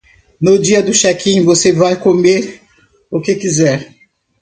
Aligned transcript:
No 0.41 0.57
dia 0.57 0.81
do 0.81 0.91
check-in, 0.93 1.45
você 1.45 1.71
vai 1.71 1.95
comer 1.95 2.59
o 3.11 3.21
que 3.21 3.35
quiser. 3.35 3.93